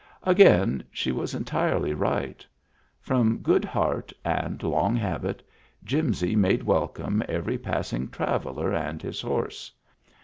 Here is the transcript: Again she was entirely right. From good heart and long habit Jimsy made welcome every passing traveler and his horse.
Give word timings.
Again 0.23 0.83
she 0.89 1.11
was 1.11 1.35
entirely 1.35 1.93
right. 1.93 2.43
From 3.01 3.37
good 3.37 3.63
heart 3.63 4.11
and 4.25 4.63
long 4.63 4.95
habit 4.95 5.43
Jimsy 5.83 6.35
made 6.35 6.63
welcome 6.63 7.21
every 7.29 7.59
passing 7.59 8.09
traveler 8.09 8.73
and 8.73 8.99
his 8.99 9.21
horse. 9.21 9.71